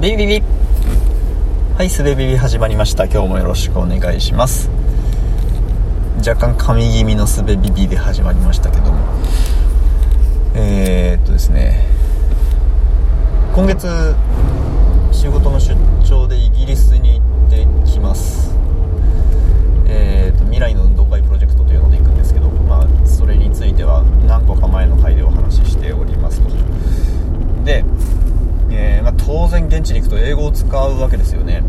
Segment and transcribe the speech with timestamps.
[0.00, 0.42] すべビビ
[1.76, 3.04] はいすべビビ始まりました。
[3.04, 4.70] 今日もよろしくお願いします。
[6.26, 8.98] 若干神気味のすべビビで始まりましたけども。
[10.54, 11.84] えー、っとですね。
[13.54, 14.14] 今月
[15.12, 18.56] 仕事の出張でイギリスに行ってきます
[19.86, 26.48] えー、っと未来の運動会プロジェクトというので行くんですけどまあそれについては何個か前の回でお話ししておりますと
[27.64, 27.84] で、
[28.70, 31.62] えー、まあ、当然現地に行くと英語を使うわけですよね。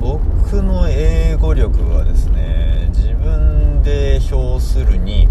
[0.00, 5.26] 僕の英語力はですね自分で表するに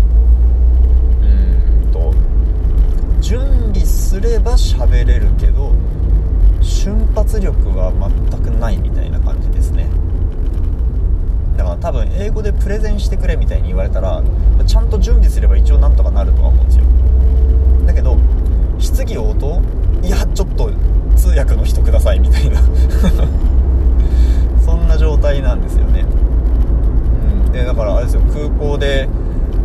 [1.22, 2.14] うんと
[3.22, 3.40] 準
[3.74, 5.72] 備すれば喋れるけど
[6.62, 7.94] 瞬発力は
[8.30, 9.88] 全くないみたいな感じですね。
[11.56, 14.22] だから多分英語でプレゼンしてくれみたいに言われたら
[14.66, 16.84] ちゃんと準備すれば一応なんとかなるとは思うんですよ
[17.88, 18.18] だけど
[18.80, 19.62] 質疑応答
[20.04, 20.72] いやちょっと
[21.16, 22.62] 通訳の人くださいみたいな
[24.64, 29.10] そんな状態なんですよね、うん、でだからあれですよ空港で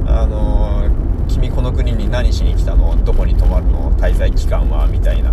[0.07, 0.89] あの、
[1.29, 5.33] 君この国に何しに来たのどこに泊まるの滞在期間はみたいな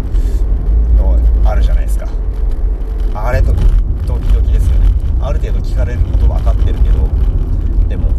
[0.98, 2.08] のあるじゃないですか。
[3.14, 3.54] あれと
[4.06, 4.88] ドキドキですよね。
[5.22, 7.08] ある程度聞かれること分かってるけど
[7.88, 8.10] でも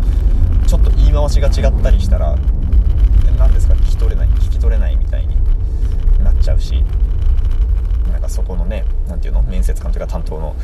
[0.67, 2.37] ちょっと言い回しが違ったりしたら
[3.39, 5.37] 何ですか聞き取れない聞き取れないみたいに
[6.23, 6.85] なっちゃうし
[8.13, 10.55] なんかそこのね何ていうの面接官というか担当の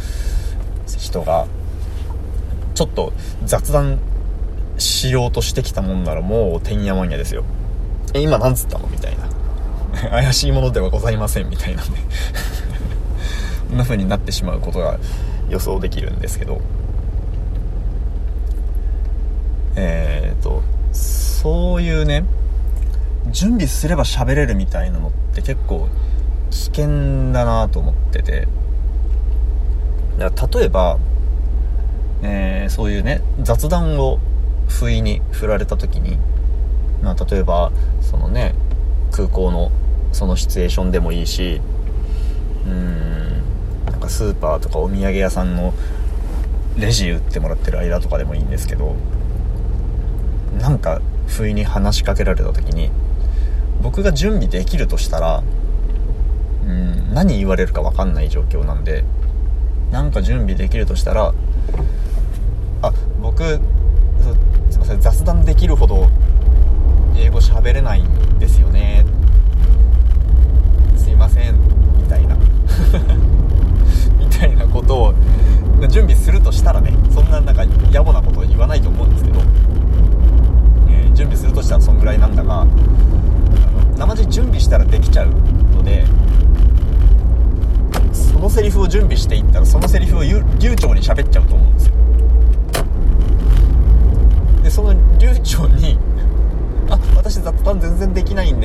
[0.86, 1.46] 人が
[2.76, 3.12] ちょっと
[3.44, 3.98] 雑談
[4.76, 7.42] しようとしてきたもんならもうてんやわんやですよ。
[8.12, 9.26] え今何つったのみたいな。
[10.10, 11.96] 怪しいものではございませんみたいなんで。
[13.68, 14.98] こんな風になってしまうことが
[15.48, 16.60] 予想できるんですけど。
[19.74, 22.24] えっ、ー、とそういうね
[23.30, 25.88] 準備すれば喋れるみたいなのって結構
[26.50, 28.46] 危険だなと思ってて。
[30.18, 30.98] だから例えば、
[32.76, 34.18] そういうね雑談を
[34.68, 36.18] 不意に振られた時に、
[37.02, 37.72] まあ、例えば
[38.02, 38.54] そのね
[39.10, 39.72] 空港の
[40.12, 41.62] そのシチュエーションでもいいし
[42.66, 45.72] うんなんかスーパーとかお土産屋さんの
[46.76, 48.94] レジ売ってもらってる間とかでもいいんですけど
[50.60, 52.90] なんか不意に話しかけられた時に
[53.80, 55.42] 僕が準備できるとしたら
[56.66, 59.02] うん何言われるか分かんない状況なんで
[59.90, 61.32] なんか準備できるとしたら
[62.82, 66.08] あ僕すいません雑談できるほど
[67.16, 69.04] 英語喋れないんですよね。
[70.96, 71.54] すいません
[71.98, 72.36] みたいな。
[74.18, 75.14] みたいなことを
[75.88, 79.40] 準備するとしたらねそんななんか野暮なことを言わないと思うんですけど、
[80.88, 82.66] えー、準備するとしたらそんぐらいなんだが
[83.98, 85.28] 生地準備したらできちゃう
[85.74, 86.04] ので
[88.12, 90.42] そのセリフを準備していったらそのセリフを流
[90.76, 91.94] 暢に喋っちゃうと思うんですよ
[94.62, 95.98] でその流暢に
[96.90, 98.12] あ私雑談全然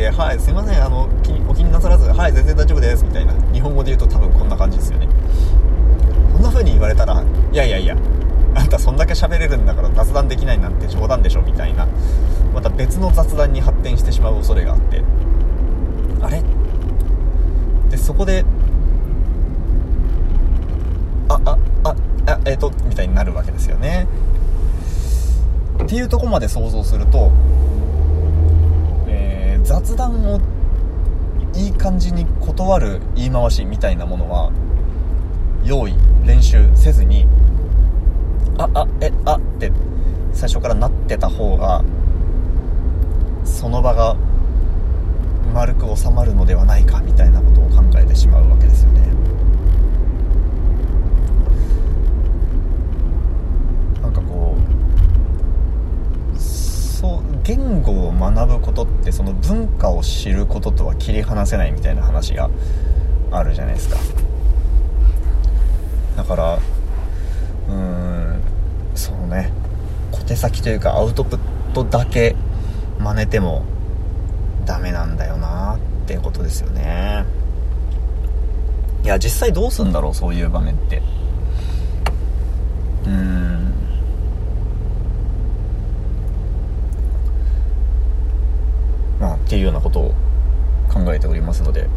[0.02, 1.08] ではいすいませんあの
[1.48, 3.34] お気になさらずはい全然大丈夫ですみたいな。
[3.54, 5.08] 日本語で言うと多分こんな感じですよね。
[6.34, 7.96] こんな風に言われたらいやいやいや
[8.56, 11.88] あんたそんだけ喋れるんだから雑談できないなんて冗談でしょみたいな。
[12.52, 15.04] また別の雑談に発展してしまう恐れがあって。
[16.22, 16.42] あれ？
[17.92, 18.44] でそこで
[21.30, 21.96] あああ
[22.26, 24.08] あえっ、ー、とみたいになるわけですよね。
[25.84, 27.32] っていうとこまで想像すると、
[29.72, 30.42] 雑談を
[31.56, 34.52] いい感じに断る言い回しみたいなものは
[35.64, 35.94] 用意
[36.26, 37.26] 練習せずに
[38.58, 39.72] ああえあって
[40.34, 41.86] 最初からなってた方が
[43.46, 44.18] その場が
[45.54, 49.08] 丸く収まるのではないかみたいなことを考えてしまうわけですよね
[54.02, 54.58] なんかこ
[56.36, 62.50] うそう言語を学ぶことってその文化を知ることとは切り離せないみたいな話が
[63.30, 63.98] あるじゃないですか。
[66.16, 68.42] だからうーん
[68.96, 69.52] そうね。
[70.12, 71.40] 小手先というかアウトプッ
[71.74, 72.36] トだけ
[73.00, 73.64] 真似ても
[74.66, 77.26] ダメなんだよなってことですよね。
[79.04, 81.02] いや実際どうすんだろうそういう場面って。
[83.06, 83.74] うーん
[89.20, 90.14] まあっていうようなことを
[90.92, 91.88] 考えておりますので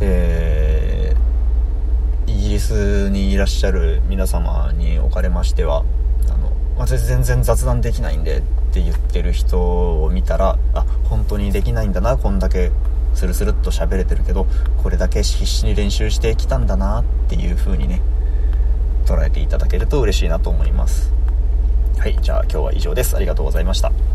[0.00, 5.84] えー、イギリスにいらっしゃる皆様におかれましては
[6.28, 12.72] あの私全然雑談できないんでって言ってる人を見たらあ本当にできないんだなこんだけ
[13.14, 14.46] スルスルっと喋れてるけど
[14.82, 18.02] これだけ必死に練習してきたんだなっていう風にね
[19.06, 21.12] 捉えていただけると嬉しいなと思います。
[21.98, 23.14] はいじゃあ今日は以上です。
[23.14, 24.13] ありがとうございました。